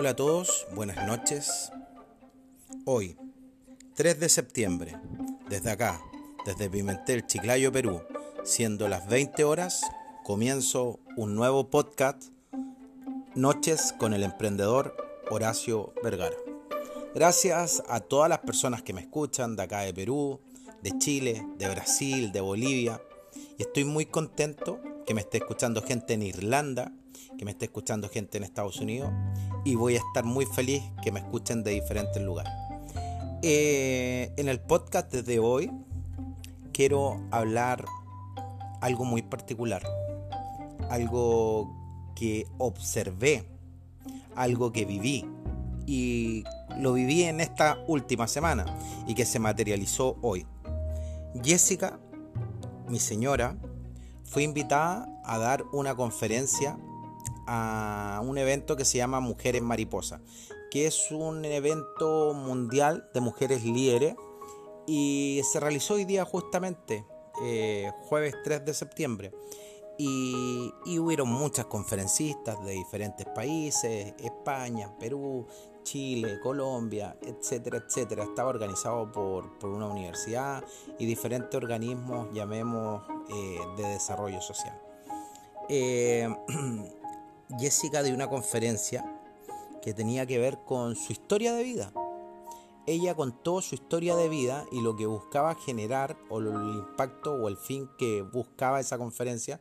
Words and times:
Hola 0.00 0.10
a 0.10 0.14
todos, 0.14 0.64
buenas 0.76 1.04
noches. 1.08 1.72
Hoy, 2.84 3.16
3 3.96 4.20
de 4.20 4.28
septiembre, 4.28 4.96
desde 5.50 5.72
acá, 5.72 6.00
desde 6.46 6.70
Pimentel, 6.70 7.26
Chiclayo, 7.26 7.72
Perú, 7.72 8.02
siendo 8.44 8.86
las 8.86 9.08
20 9.08 9.42
horas, 9.42 9.82
comienzo 10.22 11.00
un 11.16 11.34
nuevo 11.34 11.68
podcast, 11.68 12.26
Noches 13.34 13.92
con 13.98 14.14
el 14.14 14.22
emprendedor 14.22 14.96
Horacio 15.30 15.92
Vergara. 16.00 16.36
Gracias 17.12 17.82
a 17.88 17.98
todas 17.98 18.28
las 18.28 18.38
personas 18.38 18.84
que 18.84 18.92
me 18.92 19.00
escuchan 19.00 19.56
de 19.56 19.64
acá 19.64 19.80
de 19.80 19.92
Perú, 19.92 20.38
de 20.80 20.96
Chile, 20.98 21.44
de 21.58 21.68
Brasil, 21.68 22.30
de 22.30 22.40
Bolivia. 22.40 23.02
Y 23.58 23.62
estoy 23.62 23.82
muy 23.82 24.06
contento 24.06 24.80
que 25.04 25.14
me 25.14 25.22
esté 25.22 25.38
escuchando 25.38 25.82
gente 25.82 26.14
en 26.14 26.22
Irlanda, 26.22 26.92
que 27.36 27.44
me 27.44 27.50
esté 27.50 27.64
escuchando 27.64 28.08
gente 28.08 28.38
en 28.38 28.44
Estados 28.44 28.78
Unidos. 28.78 29.10
Y 29.68 29.74
voy 29.74 29.96
a 29.96 29.98
estar 29.98 30.24
muy 30.24 30.46
feliz 30.46 30.82
que 31.02 31.12
me 31.12 31.20
escuchen 31.20 31.62
de 31.62 31.72
diferentes 31.72 32.22
lugares. 32.22 32.50
Eh, 33.42 34.32
en 34.38 34.48
el 34.48 34.60
podcast 34.60 35.12
de 35.12 35.38
hoy 35.40 35.70
quiero 36.72 37.20
hablar 37.30 37.84
algo 38.80 39.04
muy 39.04 39.20
particular. 39.20 39.82
Algo 40.88 41.70
que 42.16 42.46
observé, 42.56 43.46
algo 44.34 44.72
que 44.72 44.86
viví 44.86 45.26
y 45.84 46.44
lo 46.78 46.94
viví 46.94 47.24
en 47.24 47.42
esta 47.42 47.76
última 47.88 48.26
semana 48.26 48.64
y 49.06 49.14
que 49.14 49.26
se 49.26 49.38
materializó 49.38 50.16
hoy. 50.22 50.46
Jessica, 51.44 52.00
mi 52.88 52.98
señora, 52.98 53.58
fue 54.24 54.44
invitada 54.44 55.06
a 55.26 55.36
dar 55.36 55.62
una 55.74 55.94
conferencia 55.94 56.78
a 57.48 58.20
un 58.22 58.36
evento 58.36 58.76
que 58.76 58.84
se 58.84 58.98
llama 58.98 59.20
Mujeres 59.20 59.62
Mariposa, 59.62 60.20
que 60.70 60.86
es 60.86 61.10
un 61.10 61.44
evento 61.46 62.34
mundial 62.34 63.08
de 63.14 63.20
mujeres 63.20 63.64
líderes 63.64 64.14
y 64.86 65.40
se 65.44 65.58
realizó 65.58 65.94
hoy 65.94 66.04
día 66.04 66.24
justamente, 66.24 67.04
eh, 67.42 67.90
jueves 68.08 68.34
3 68.44 68.64
de 68.64 68.74
septiembre. 68.74 69.32
Y, 69.96 70.72
hubieron 70.98 71.28
muchas 71.28 71.66
conferencistas 71.66 72.64
de 72.64 72.72
diferentes 72.72 73.26
países, 73.26 74.14
España, 74.18 74.96
Perú, 74.98 75.46
Chile, 75.82 76.38
Colombia, 76.40 77.16
etcétera, 77.20 77.78
etcétera. 77.78 78.24
Estaba 78.24 78.50
organizado 78.50 79.10
por, 79.10 79.50
una 79.62 79.86
universidad 79.86 80.62
y 80.98 81.06
diferentes 81.06 81.54
organismos, 81.54 82.28
llamemos, 82.32 83.02
eh, 83.30 83.58
de 83.76 83.88
desarrollo 83.88 84.40
social. 84.40 84.80
Eh, 85.68 86.28
Jessica 87.58 88.02
dio 88.02 88.14
una 88.14 88.28
conferencia 88.28 89.04
que 89.82 89.94
tenía 89.94 90.26
que 90.26 90.38
ver 90.38 90.58
con 90.64 90.96
su 90.96 91.12
historia 91.12 91.54
de 91.54 91.62
vida 91.62 91.92
ella 92.88 93.14
contó 93.14 93.60
su 93.60 93.74
historia 93.74 94.16
de 94.16 94.30
vida 94.30 94.64
y 94.72 94.80
lo 94.80 94.96
que 94.96 95.04
buscaba 95.04 95.54
generar, 95.54 96.16
o 96.30 96.38
el 96.38 96.46
impacto 96.46 97.34
o 97.34 97.48
el 97.48 97.58
fin 97.58 97.86
que 97.98 98.22
buscaba 98.22 98.80
esa 98.80 98.96
conferencia, 98.96 99.60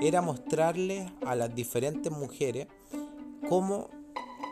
era 0.00 0.22
mostrarle 0.22 1.12
a 1.26 1.34
las 1.34 1.52
diferentes 1.52 2.12
mujeres 2.12 2.68
cómo 3.48 3.90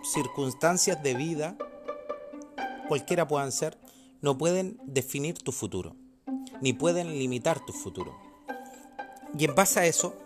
circunstancias 0.03 1.01
de 1.05 1.15
vida, 1.15 1.57
cualquiera 2.89 3.29
puedan 3.29 3.53
ser, 3.53 3.79
no 4.23 4.37
pueden 4.37 4.81
definir 4.87 5.39
tu 5.39 5.53
futuro, 5.53 5.95
ni 6.61 6.73
pueden 6.73 7.17
limitar 7.17 7.65
tu 7.65 7.73
futuro. 7.73 8.13
Y 9.39 9.45
en 9.45 9.55
base 9.55 9.79
a 9.79 9.87
eso, 9.87 10.17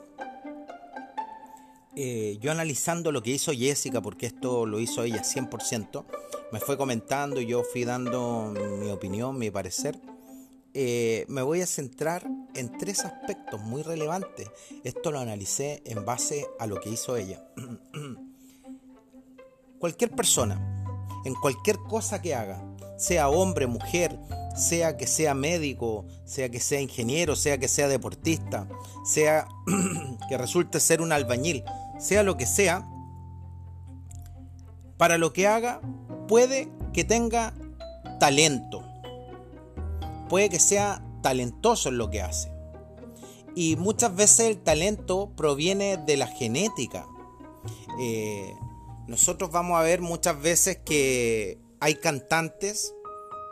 eh, 2.02 2.38
yo 2.40 2.50
analizando 2.50 3.12
lo 3.12 3.22
que 3.22 3.30
hizo 3.30 3.52
Jessica, 3.52 4.00
porque 4.00 4.24
esto 4.24 4.64
lo 4.64 4.80
hizo 4.80 5.02
ella 5.02 5.22
100%, 5.22 6.06
me 6.50 6.58
fue 6.58 6.78
comentando 6.78 7.42
y 7.42 7.46
yo 7.46 7.62
fui 7.62 7.84
dando 7.84 8.54
mi 8.80 8.90
opinión, 8.90 9.38
mi 9.38 9.50
parecer. 9.50 10.00
Eh, 10.72 11.26
me 11.28 11.42
voy 11.42 11.60
a 11.60 11.66
centrar 11.66 12.26
en 12.54 12.78
tres 12.78 13.04
aspectos 13.04 13.60
muy 13.60 13.82
relevantes. 13.82 14.48
Esto 14.82 15.12
lo 15.12 15.18
analicé 15.18 15.82
en 15.84 16.06
base 16.06 16.46
a 16.58 16.66
lo 16.66 16.80
que 16.80 16.88
hizo 16.88 17.18
ella. 17.18 17.44
cualquier 19.78 20.12
persona, 20.12 20.58
en 21.26 21.34
cualquier 21.34 21.76
cosa 21.80 22.22
que 22.22 22.34
haga, 22.34 22.64
sea 22.96 23.28
hombre, 23.28 23.66
mujer, 23.66 24.18
sea 24.56 24.96
que 24.96 25.06
sea 25.06 25.34
médico, 25.34 26.06
sea 26.24 26.48
que 26.48 26.60
sea 26.60 26.80
ingeniero, 26.80 27.36
sea 27.36 27.58
que 27.58 27.68
sea 27.68 27.88
deportista, 27.88 28.68
sea 29.04 29.46
que 30.28 30.38
resulte 30.38 30.80
ser 30.80 31.00
un 31.00 31.12
albañil, 31.12 31.64
sea 32.00 32.22
lo 32.22 32.36
que 32.36 32.46
sea, 32.46 32.88
para 34.96 35.18
lo 35.18 35.32
que 35.32 35.46
haga 35.46 35.80
puede 36.26 36.68
que 36.92 37.04
tenga 37.04 37.54
talento, 38.18 38.82
puede 40.28 40.48
que 40.48 40.58
sea 40.58 41.02
talentoso 41.22 41.90
en 41.90 41.98
lo 41.98 42.10
que 42.10 42.22
hace. 42.22 42.50
Y 43.54 43.76
muchas 43.76 44.14
veces 44.14 44.40
el 44.40 44.58
talento 44.62 45.30
proviene 45.36 45.96
de 45.96 46.16
la 46.16 46.26
genética. 46.26 47.06
Eh, 48.00 48.54
nosotros 49.06 49.50
vamos 49.50 49.78
a 49.78 49.82
ver 49.82 50.00
muchas 50.00 50.40
veces 50.40 50.78
que 50.84 51.58
hay 51.80 51.96
cantantes. 51.96 52.94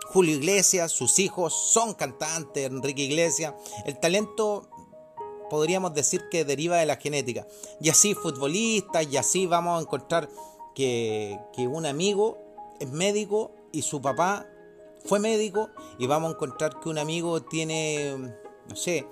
Julio 0.07 0.37
Iglesias, 0.37 0.93
sus 0.93 1.19
hijos 1.19 1.53
son 1.73 1.95
cantantes, 1.95 2.71
Enrique 2.71 3.03
Iglesias. 3.03 3.55
El 3.85 3.99
talento 3.99 4.71
podríamos 5.49 5.95
decir 5.95 6.29
que 6.31 6.45
deriva 6.45 6.77
de 6.77 6.87
la 6.87 6.97
genética. 6.97 7.47
Y 7.81 7.89
así 7.89 8.15
futbolistas, 8.15 9.07
y 9.11 9.17
así 9.17 9.47
vamos 9.47 9.79
a 9.79 9.83
encontrar 9.83 10.29
que, 10.75 11.39
que 11.53 11.67
un 11.67 11.87
amigo 11.87 12.39
es 12.81 12.91
médico 12.91 13.53
y 13.73 13.83
su 13.83 14.01
papá 14.01 14.47
fue 15.05 15.19
médico 15.19 15.71
y 15.99 16.07
vamos 16.07 16.31
a 16.31 16.35
encontrar 16.35 16.81
que 16.81 16.89
un 16.89 16.99
amigo 16.99 17.43
tiene, 17.43 18.17
no 18.69 18.77
sé, 18.77 19.07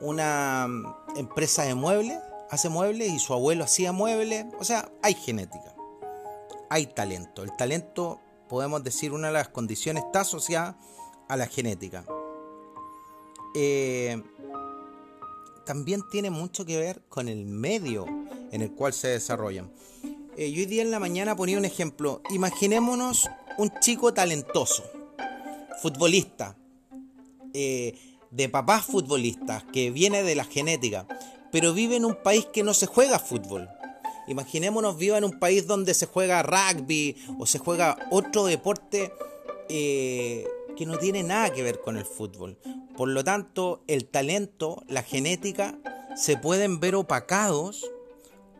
una 0.00 0.68
empresa 1.16 1.62
de 1.64 1.74
muebles, 1.74 2.18
hace 2.50 2.68
muebles 2.68 3.12
y 3.12 3.18
su 3.18 3.32
abuelo 3.32 3.64
hacía 3.64 3.92
muebles. 3.92 4.46
O 4.58 4.64
sea, 4.64 4.90
hay 5.02 5.14
genética, 5.14 5.74
hay 6.70 6.86
talento. 6.86 7.42
El 7.42 7.56
talento, 7.56 8.20
podemos 8.48 8.84
decir, 8.84 9.12
una 9.12 9.28
de 9.28 9.34
las 9.34 9.48
condiciones 9.48 10.04
está 10.04 10.20
asociada 10.20 10.76
a 11.28 11.36
la 11.36 11.46
genética. 11.46 12.04
Eh, 13.54 14.22
también 15.64 16.02
tiene 16.10 16.30
mucho 16.30 16.64
que 16.64 16.78
ver 16.78 17.02
con 17.08 17.28
el 17.28 17.46
medio 17.46 18.06
en 18.52 18.62
el 18.62 18.72
cual 18.72 18.92
se 18.92 19.08
desarrollan. 19.08 19.70
Eh, 20.36 20.50
yo 20.50 20.60
hoy 20.60 20.66
día 20.66 20.82
en 20.82 20.90
la 20.90 20.98
mañana 20.98 21.36
ponía 21.36 21.58
un 21.58 21.64
ejemplo. 21.64 22.22
Imaginémonos 22.30 23.28
un 23.58 23.72
chico 23.80 24.12
talentoso, 24.12 24.84
futbolista, 25.80 26.56
eh, 27.52 27.98
de 28.30 28.48
papás 28.48 28.84
futbolistas, 28.84 29.62
que 29.72 29.90
viene 29.90 30.24
de 30.24 30.34
la 30.34 30.44
genética, 30.44 31.06
pero 31.52 31.72
vive 31.72 31.96
en 31.96 32.04
un 32.04 32.16
país 32.16 32.46
que 32.52 32.64
no 32.64 32.74
se 32.74 32.86
juega 32.86 33.20
fútbol. 33.20 33.68
Imaginémonos 34.26 34.96
viva 34.96 35.18
en 35.18 35.24
un 35.24 35.38
país 35.38 35.66
donde 35.66 35.94
se 35.94 36.06
juega 36.06 36.42
rugby 36.42 37.16
o 37.38 37.46
se 37.46 37.58
juega 37.58 37.96
otro 38.10 38.46
deporte 38.46 39.12
eh, 39.68 40.48
que 40.76 40.86
no 40.86 40.98
tiene 40.98 41.22
nada 41.22 41.52
que 41.52 41.62
ver 41.62 41.80
con 41.80 41.96
el 41.96 42.04
fútbol. 42.04 42.58
Por 42.96 43.08
lo 43.08 43.24
tanto, 43.24 43.82
el 43.86 44.06
talento, 44.06 44.82
la 44.88 45.02
genética, 45.02 45.78
se 46.16 46.36
pueden 46.36 46.80
ver 46.80 46.94
opacados 46.94 47.90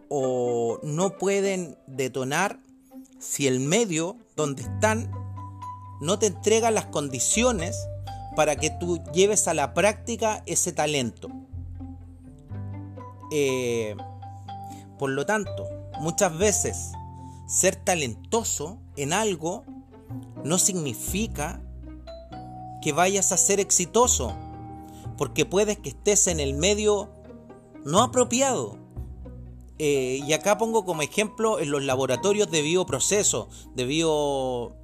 o 0.08 0.80
no 0.82 1.18
pueden 1.18 1.78
detonar 1.86 2.58
si 3.18 3.46
el 3.46 3.60
medio 3.60 4.16
donde 4.36 4.62
están 4.62 5.10
no 6.00 6.18
te 6.18 6.26
entrega 6.26 6.70
las 6.70 6.86
condiciones 6.86 7.76
para 8.36 8.56
que 8.56 8.70
tú 8.70 9.02
lleves 9.12 9.48
a 9.48 9.54
la 9.54 9.74
práctica 9.74 10.42
ese 10.46 10.72
talento. 10.72 11.28
Eh, 13.30 13.96
por 14.98 15.10
lo 15.10 15.24
tanto, 15.24 15.66
muchas 16.00 16.36
veces 16.36 16.92
ser 17.46 17.76
talentoso 17.76 18.78
en 18.96 19.12
algo 19.12 19.64
no 20.44 20.58
significa 20.58 21.60
que 22.84 22.92
vayas 22.92 23.32
a 23.32 23.38
ser 23.38 23.60
exitoso, 23.60 24.36
porque 25.16 25.46
puedes 25.46 25.78
que 25.78 25.88
estés 25.88 26.26
en 26.26 26.38
el 26.38 26.52
medio 26.52 27.10
no 27.82 28.02
apropiado, 28.02 28.78
eh, 29.78 30.20
y 30.24 30.32
acá 30.34 30.58
pongo 30.58 30.84
como 30.84 31.00
ejemplo 31.00 31.58
en 31.58 31.70
los 31.70 31.82
laboratorios 31.82 32.50
de 32.50 32.60
bioproceso, 32.60 33.48
de, 33.74 33.86
bio, 33.86 34.76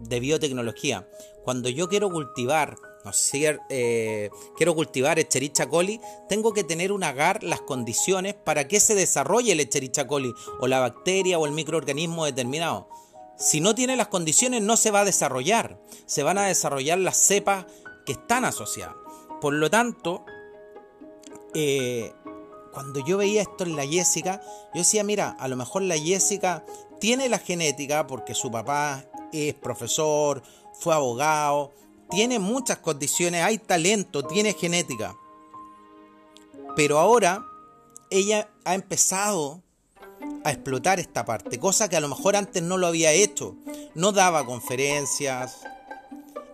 de 0.00 0.18
biotecnología. 0.18 1.06
Cuando 1.44 1.68
yo 1.68 1.88
quiero 1.88 2.10
cultivar, 2.10 2.76
no 3.04 3.12
sé, 3.12 3.58
eh, 3.68 4.30
quiero 4.56 4.74
cultivar 4.74 5.18
Echerichia 5.18 5.68
coli, 5.68 6.00
tengo 6.30 6.54
que 6.54 6.64
tener 6.64 6.90
un 6.90 7.04
agar 7.04 7.44
las 7.44 7.60
condiciones 7.60 8.34
para 8.34 8.66
que 8.66 8.80
se 8.80 8.94
desarrolle 8.94 9.52
el 9.52 9.60
Echerichia 9.60 10.08
coli 10.08 10.32
o 10.58 10.66
la 10.66 10.80
bacteria 10.80 11.38
o 11.38 11.46
el 11.46 11.52
microorganismo 11.52 12.24
determinado. 12.24 12.88
Si 13.36 13.60
no 13.60 13.74
tiene 13.74 13.96
las 13.96 14.08
condiciones 14.08 14.62
no 14.62 14.76
se 14.76 14.90
va 14.90 15.00
a 15.00 15.04
desarrollar, 15.04 15.78
se 16.06 16.22
van 16.22 16.38
a 16.38 16.46
desarrollar 16.46 16.98
las 16.98 17.16
cepas 17.16 17.66
que 18.04 18.12
están 18.12 18.44
asociadas. 18.44 18.96
Por 19.40 19.52
lo 19.52 19.70
tanto, 19.70 20.24
eh, 21.54 22.12
cuando 22.72 23.04
yo 23.04 23.18
veía 23.18 23.42
esto 23.42 23.64
en 23.64 23.76
la 23.76 23.86
Jessica, 23.86 24.40
yo 24.74 24.80
decía, 24.80 25.04
mira, 25.04 25.36
a 25.38 25.48
lo 25.48 25.56
mejor 25.56 25.82
la 25.82 25.98
Jessica 25.98 26.64
tiene 27.00 27.28
la 27.28 27.38
genética 27.38 28.06
porque 28.06 28.34
su 28.34 28.50
papá 28.50 29.04
es 29.32 29.54
profesor, 29.54 30.42
fue 30.72 30.94
abogado, 30.94 31.72
tiene 32.10 32.38
muchas 32.38 32.78
condiciones, 32.78 33.42
hay 33.42 33.58
talento, 33.58 34.26
tiene 34.26 34.52
genética. 34.52 35.16
Pero 36.74 36.98
ahora 36.98 37.46
ella 38.10 38.50
ha 38.64 38.74
empezado 38.74 39.62
a 40.46 40.52
explotar 40.52 41.00
esta 41.00 41.24
parte, 41.24 41.58
cosa 41.58 41.88
que 41.88 41.96
a 41.96 42.00
lo 42.00 42.06
mejor 42.08 42.36
antes 42.36 42.62
no 42.62 42.78
lo 42.78 42.86
había 42.86 43.10
hecho. 43.10 43.56
No 43.96 44.12
daba 44.12 44.46
conferencias 44.46 45.58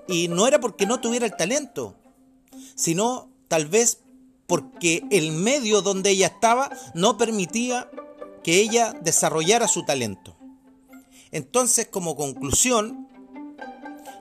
y 0.08 0.28
no 0.28 0.46
era 0.46 0.60
porque 0.60 0.86
no 0.86 0.98
tuviera 0.98 1.26
el 1.26 1.36
talento, 1.36 1.94
sino 2.74 3.28
tal 3.48 3.66
vez 3.66 3.98
porque 4.46 5.04
el 5.10 5.32
medio 5.32 5.82
donde 5.82 6.08
ella 6.08 6.28
estaba 6.28 6.70
no 6.94 7.18
permitía 7.18 7.90
que 8.42 8.60
ella 8.60 8.94
desarrollara 9.02 9.68
su 9.68 9.84
talento. 9.84 10.36
Entonces, 11.30 11.86
como 11.86 12.16
conclusión, 12.16 13.08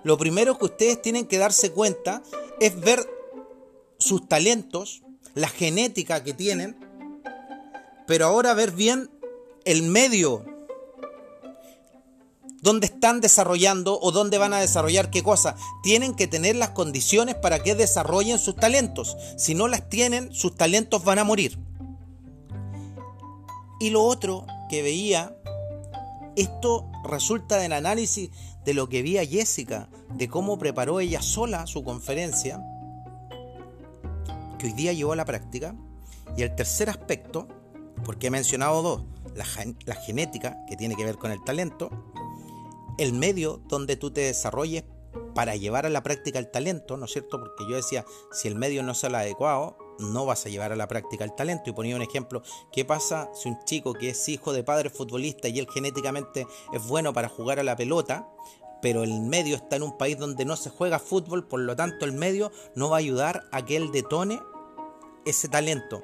lo 0.03 0.17
primero 0.17 0.57
que 0.57 0.65
ustedes 0.65 1.01
tienen 1.01 1.27
que 1.27 1.37
darse 1.37 1.71
cuenta 1.71 2.21
es 2.59 2.77
ver 2.77 3.09
sus 3.99 4.27
talentos, 4.27 5.01
la 5.33 5.47
genética 5.47 6.25
que 6.25 6.33
tienen, 6.33 6.75
pero 8.05 8.25
ahora 8.25 8.53
ver 8.53 8.71
bien 8.71 9.09
el 9.65 9.83
medio 9.83 10.45
donde 12.61 12.85
están 12.85 13.21
desarrollando 13.21 13.99
o 13.99 14.11
dónde 14.11 14.37
van 14.37 14.53
a 14.53 14.59
desarrollar 14.59 15.09
qué 15.09 15.23
cosa. 15.23 15.55
Tienen 15.83 16.13
que 16.15 16.27
tener 16.27 16.55
las 16.55 16.69
condiciones 16.69 17.35
para 17.35 17.61
que 17.63 17.75
desarrollen 17.75 18.39
sus 18.39 18.55
talentos. 18.55 19.17
Si 19.35 19.55
no 19.55 19.67
las 19.67 19.89
tienen, 19.89 20.31
sus 20.33 20.55
talentos 20.55 21.03
van 21.03 21.19
a 21.19 21.23
morir. 21.23 21.57
Y 23.79 23.89
lo 23.89 24.03
otro 24.03 24.45
que 24.69 24.83
veía, 24.83 25.35
esto 26.35 26.87
resulta 27.03 27.57
del 27.57 27.73
análisis 27.73 28.29
de 28.63 28.75
lo 28.75 28.87
que 28.87 29.01
vi 29.01 29.17
a 29.17 29.25
Jessica, 29.25 29.89
de 30.13 30.29
cómo 30.29 30.59
preparó 30.59 30.99
ella 30.99 31.21
sola 31.23 31.65
su 31.65 31.83
conferencia, 31.83 32.63
que 34.59 34.67
hoy 34.67 34.73
día 34.73 34.93
llevó 34.93 35.13
a 35.13 35.15
la 35.15 35.25
práctica. 35.25 35.75
Y 36.37 36.43
el 36.43 36.55
tercer 36.55 36.91
aspecto, 36.91 37.47
porque 38.05 38.27
he 38.27 38.29
mencionado 38.29 38.83
dos, 38.83 39.01
la, 39.35 39.95
genética, 39.95 40.57
que 40.67 40.75
tiene 40.75 40.95
que 40.95 41.05
ver 41.05 41.17
con 41.17 41.31
el 41.31 41.43
talento, 41.43 41.89
el 42.97 43.13
medio 43.13 43.61
donde 43.67 43.95
tú 43.95 44.11
te 44.11 44.21
desarrolles 44.21 44.83
para 45.33 45.55
llevar 45.55 45.85
a 45.85 45.89
la 45.89 46.03
práctica 46.03 46.39
el 46.39 46.51
talento, 46.51 46.97
¿no 46.97 47.05
es 47.05 47.11
cierto? 47.11 47.39
Porque 47.39 47.65
yo 47.69 47.75
decía, 47.75 48.05
si 48.31 48.47
el 48.47 48.55
medio 48.55 48.83
no 48.83 48.91
es 48.91 49.03
el 49.03 49.15
adecuado, 49.15 49.77
no 49.99 50.25
vas 50.25 50.45
a 50.45 50.49
llevar 50.49 50.71
a 50.71 50.75
la 50.75 50.87
práctica 50.87 51.23
el 51.23 51.33
talento. 51.33 51.69
Y 51.69 51.73
ponía 51.73 51.95
un 51.95 52.01
ejemplo, 52.01 52.41
¿qué 52.71 52.85
pasa 52.85 53.29
si 53.33 53.49
un 53.49 53.59
chico 53.65 53.93
que 53.93 54.09
es 54.09 54.29
hijo 54.29 54.53
de 54.53 54.63
padre 54.63 54.89
futbolista 54.89 55.47
y 55.47 55.59
él 55.59 55.67
genéticamente 55.71 56.47
es 56.73 56.87
bueno 56.87 57.13
para 57.13 57.29
jugar 57.29 57.59
a 57.59 57.63
la 57.63 57.75
pelota, 57.75 58.27
pero 58.81 59.03
el 59.03 59.21
medio 59.21 59.55
está 59.55 59.75
en 59.75 59.83
un 59.83 59.97
país 59.97 60.17
donde 60.17 60.43
no 60.43 60.55
se 60.55 60.69
juega 60.69 60.99
fútbol, 60.99 61.47
por 61.47 61.59
lo 61.59 61.75
tanto 61.75 62.05
el 62.05 62.13
medio 62.13 62.51
no 62.75 62.89
va 62.89 62.97
a 62.97 62.99
ayudar 62.99 63.43
a 63.51 63.63
que 63.63 63.77
él 63.77 63.91
detone 63.91 64.41
ese 65.25 65.47
talento. 65.47 66.03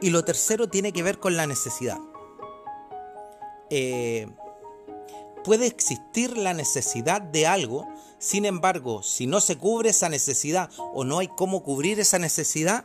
Y 0.00 0.10
lo 0.10 0.24
tercero 0.24 0.68
tiene 0.68 0.92
que 0.92 1.04
ver 1.04 1.18
con 1.18 1.36
la 1.36 1.46
necesidad. 1.46 1.98
Eh, 3.74 4.28
puede 5.44 5.66
existir 5.66 6.36
la 6.36 6.52
necesidad 6.52 7.22
de 7.22 7.46
algo, 7.46 7.88
sin 8.18 8.44
embargo, 8.44 9.02
si 9.02 9.26
no 9.26 9.40
se 9.40 9.56
cubre 9.56 9.88
esa 9.88 10.10
necesidad 10.10 10.68
o 10.92 11.04
no 11.04 11.20
hay 11.20 11.28
cómo 11.28 11.62
cubrir 11.62 11.98
esa 11.98 12.18
necesidad, 12.18 12.84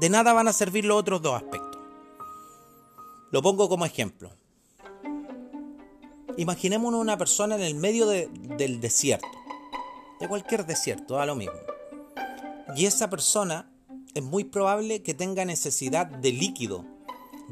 de 0.00 0.10
nada 0.10 0.32
van 0.32 0.48
a 0.48 0.52
servir 0.52 0.84
los 0.84 0.98
otros 0.98 1.22
dos 1.22 1.36
aspectos. 1.36 1.80
Lo 3.30 3.42
pongo 3.42 3.68
como 3.68 3.86
ejemplo. 3.86 4.32
Imaginémonos 6.36 7.00
una 7.00 7.16
persona 7.16 7.54
en 7.54 7.62
el 7.62 7.76
medio 7.76 8.08
del 8.08 8.80
desierto, 8.80 9.28
de 10.18 10.26
cualquier 10.26 10.66
desierto, 10.66 11.14
da 11.14 11.26
lo 11.26 11.36
mismo. 11.36 11.60
Y 12.74 12.86
esa 12.86 13.08
persona 13.08 13.70
es 14.14 14.22
muy 14.24 14.42
probable 14.42 15.04
que 15.04 15.14
tenga 15.14 15.44
necesidad 15.44 16.06
de 16.06 16.32
líquido. 16.32 16.84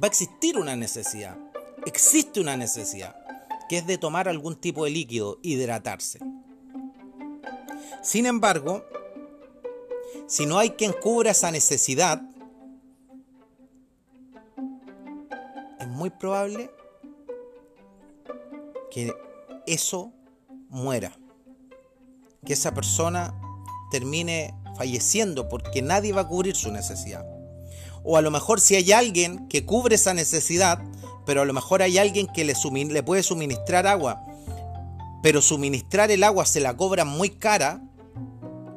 Va 0.03 0.07
a 0.07 0.07
existir 0.09 0.59
una 0.59 0.75
necesidad. 0.75 1.39
Existe 1.87 2.41
una 2.41 2.57
necesidad, 2.57 3.15
que 3.69 3.79
es 3.79 3.87
de 3.87 3.99
tomar 3.99 4.29
algún 4.29 4.57
tipo 4.57 4.85
de 4.85 4.91
líquido, 4.91 5.39
hidratarse. 5.43 6.19
Sin 8.03 8.27
embargo, 8.27 8.85
si 10.27 10.47
no 10.47 10.59
hay 10.59 10.71
quien 10.71 10.93
cubra 10.93 11.31
esa 11.31 11.51
necesidad, 11.51 12.23
es 15.79 15.89
muy 15.89 16.11
probable 16.11 16.71
que 18.91 19.13
eso 19.67 20.13
muera, 20.69 21.19
que 22.45 22.55
esa 22.55 22.73
persona 22.75 23.35
termine 23.91 24.55
falleciendo 24.77 25.49
porque 25.49 25.83
nadie 25.83 26.13
va 26.13 26.23
a 26.23 26.29
cubrir 26.29 26.57
su 26.57 26.71
necesidad. 26.73 27.27
O 28.03 28.17
a 28.17 28.23
lo 28.23 28.31
mejor 28.31 28.61
si 28.61 28.75
hay 28.77 28.93
alguien 28.93 29.49
que 29.49 29.65
cubre 29.65 29.95
esa 29.95 30.15
necesidad, 30.15 30.83
pero 31.27 31.43
a 31.43 31.45
lo 31.45 31.53
mejor 31.53 31.83
hay 31.83 31.99
alguien 31.99 32.27
que 32.27 32.45
le, 32.45 33.03
puede 33.03 33.23
suministrar 33.23 33.87
agua, 33.87 34.25
pero 35.23 35.41
suministrar 35.41 36.11
el 36.11 36.25
agua 36.25 36.47
se 36.47 36.61
la 36.61 36.77
cobra 36.77 37.05
muy 37.05 37.31
cara. 37.31 37.83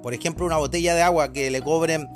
Por 0.01 0.13
ejemplo, 0.13 0.45
una 0.45 0.57
botella 0.57 0.95
de 0.95 1.01
agua 1.01 1.33
que 1.33 1.51
le 1.51 1.61
cobren 1.61 2.07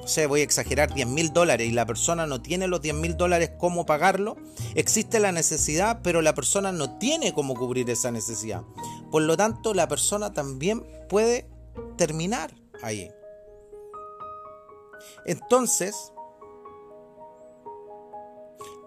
no 0.00 0.08
sé, 0.08 0.26
voy 0.26 0.40
a 0.40 0.44
exagerar, 0.44 0.92
10 0.92 1.06
mil 1.08 1.32
dólares 1.32 1.68
y 1.68 1.72
la 1.72 1.84
persona 1.84 2.26
no 2.26 2.40
tiene 2.40 2.66
los 2.66 2.80
10 2.80 2.94
mil 2.94 3.16
dólares 3.16 3.52
cómo 3.58 3.84
pagarlo, 3.84 4.36
existe 4.74 5.20
la 5.20 5.30
necesidad, 5.30 6.00
pero 6.02 6.22
la 6.22 6.34
persona 6.34 6.72
no 6.72 6.96
tiene 6.98 7.34
cómo 7.34 7.54
cubrir 7.54 7.90
esa 7.90 8.10
necesidad. 8.10 8.62
Por 9.10 9.22
lo 9.22 9.36
tanto, 9.36 9.74
la 9.74 9.88
persona 9.88 10.32
también 10.32 10.86
puede 11.08 11.48
terminar 11.96 12.54
ahí. 12.82 13.10
Entonces, 15.26 16.12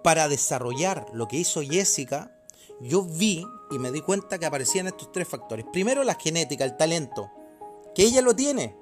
para 0.03 0.27
desarrollar 0.27 1.07
lo 1.13 1.27
que 1.27 1.37
hizo 1.37 1.61
Jessica, 1.61 2.35
yo 2.79 3.03
vi 3.03 3.45
y 3.71 3.79
me 3.79 3.91
di 3.91 4.01
cuenta 4.01 4.37
que 4.37 4.45
aparecían 4.45 4.87
estos 4.87 5.11
tres 5.11 5.27
factores. 5.27 5.65
Primero, 5.71 6.03
la 6.03 6.15
genética, 6.15 6.65
el 6.65 6.77
talento, 6.77 7.31
que 7.95 8.03
ella 8.03 8.21
lo 8.21 8.35
tiene 8.35 8.75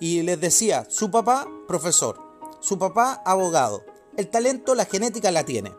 y 0.00 0.22
les 0.22 0.40
decía, 0.40 0.86
su 0.88 1.10
papá 1.10 1.46
profesor, 1.68 2.18
su 2.60 2.78
papá 2.78 3.22
abogado, 3.24 3.84
el 4.16 4.28
talento, 4.28 4.74
la 4.74 4.84
genética 4.84 5.30
la 5.30 5.44
tiene. 5.44 5.72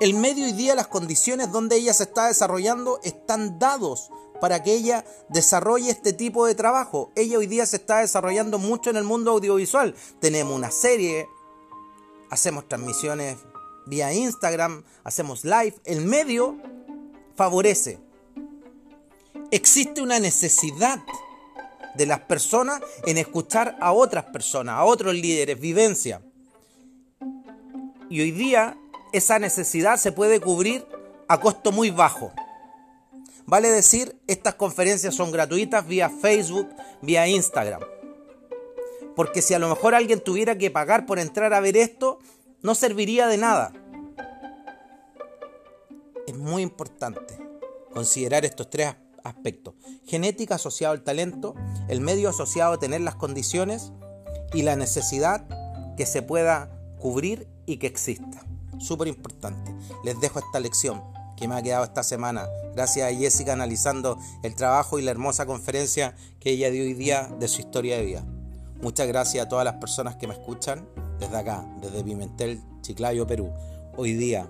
El 0.00 0.14
medio 0.14 0.46
y 0.46 0.52
día, 0.52 0.74
las 0.74 0.88
condiciones 0.88 1.50
donde 1.50 1.76
ella 1.76 1.92
se 1.92 2.04
está 2.04 2.28
desarrollando 2.28 3.00
están 3.02 3.58
dados 3.58 4.10
para 4.40 4.62
que 4.62 4.74
ella 4.74 5.04
desarrolle 5.28 5.90
este 5.90 6.12
tipo 6.12 6.46
de 6.46 6.54
trabajo. 6.54 7.10
Ella 7.16 7.38
hoy 7.38 7.46
día 7.46 7.66
se 7.66 7.76
está 7.76 7.98
desarrollando 7.98 8.58
mucho 8.58 8.90
en 8.90 8.96
el 8.96 9.04
mundo 9.04 9.32
audiovisual. 9.32 9.94
Tenemos 10.20 10.54
una 10.54 10.70
serie, 10.70 11.26
hacemos 12.30 12.68
transmisiones 12.68 13.36
vía 13.86 14.12
Instagram, 14.12 14.84
hacemos 15.04 15.44
live. 15.44 15.74
El 15.84 16.02
medio 16.02 16.56
favorece. 17.36 17.98
Existe 19.50 20.02
una 20.02 20.18
necesidad 20.18 21.00
de 21.94 22.06
las 22.06 22.20
personas 22.20 22.80
en 23.06 23.18
escuchar 23.18 23.76
a 23.80 23.92
otras 23.92 24.24
personas, 24.26 24.76
a 24.76 24.84
otros 24.84 25.14
líderes, 25.14 25.58
vivencia. 25.58 26.22
Y 28.10 28.20
hoy 28.20 28.30
día 28.30 28.78
esa 29.12 29.38
necesidad 29.38 29.96
se 29.96 30.12
puede 30.12 30.40
cubrir 30.40 30.86
a 31.28 31.40
costo 31.40 31.72
muy 31.72 31.90
bajo. 31.90 32.32
Vale 33.46 33.70
decir, 33.70 34.18
estas 34.26 34.54
conferencias 34.54 35.14
son 35.14 35.32
gratuitas 35.32 35.86
vía 35.86 36.10
Facebook, 36.10 36.68
vía 37.00 37.26
Instagram. 37.26 37.80
Porque 39.18 39.42
si 39.42 39.52
a 39.52 39.58
lo 39.58 39.68
mejor 39.68 39.96
alguien 39.96 40.20
tuviera 40.20 40.56
que 40.58 40.70
pagar 40.70 41.04
por 41.04 41.18
entrar 41.18 41.52
a 41.52 41.58
ver 41.58 41.76
esto, 41.76 42.20
no 42.62 42.76
serviría 42.76 43.26
de 43.26 43.36
nada. 43.36 43.72
Es 46.28 46.36
muy 46.36 46.62
importante 46.62 47.36
considerar 47.92 48.44
estos 48.44 48.70
tres 48.70 48.94
aspectos. 49.24 49.74
Genética 50.06 50.54
asociado 50.54 50.94
al 50.94 51.02
talento, 51.02 51.56
el 51.88 52.00
medio 52.00 52.28
asociado 52.28 52.74
a 52.74 52.78
tener 52.78 53.00
las 53.00 53.16
condiciones 53.16 53.90
y 54.54 54.62
la 54.62 54.76
necesidad 54.76 55.48
que 55.96 56.06
se 56.06 56.22
pueda 56.22 56.70
cubrir 57.00 57.48
y 57.66 57.78
que 57.78 57.88
exista. 57.88 58.46
Súper 58.78 59.08
importante. 59.08 59.74
Les 60.04 60.20
dejo 60.20 60.38
esta 60.38 60.60
lección 60.60 61.02
que 61.36 61.48
me 61.48 61.56
ha 61.56 61.62
quedado 61.62 61.82
esta 61.82 62.04
semana. 62.04 62.46
Gracias 62.72 63.12
a 63.12 63.16
Jessica 63.16 63.54
analizando 63.54 64.16
el 64.44 64.54
trabajo 64.54 64.96
y 65.00 65.02
la 65.02 65.10
hermosa 65.10 65.44
conferencia 65.44 66.14
que 66.38 66.50
ella 66.50 66.70
dio 66.70 66.84
hoy 66.84 66.94
día 66.94 67.28
de 67.40 67.48
su 67.48 67.62
historia 67.62 67.96
de 67.96 68.04
vida. 68.04 68.24
Muchas 68.80 69.08
gracias 69.08 69.44
a 69.44 69.48
todas 69.48 69.64
las 69.64 69.74
personas 69.74 70.14
que 70.16 70.28
me 70.28 70.34
escuchan 70.34 70.88
desde 71.18 71.36
acá, 71.36 71.66
desde 71.80 72.04
Pimentel, 72.04 72.62
Chiclayo, 72.80 73.26
Perú. 73.26 73.52
Hoy 73.96 74.12
día, 74.12 74.48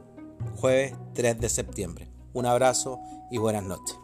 jueves 0.57 0.95
3 1.15 1.41
de 1.41 1.49
septiembre. 1.49 2.11
Un 2.35 2.45
abrazo 2.45 3.01
y 3.31 3.39
buenas 3.39 3.65
noches. 3.65 3.97